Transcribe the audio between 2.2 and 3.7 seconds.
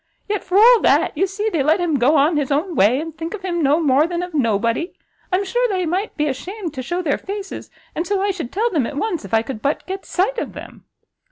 his own way, and think of him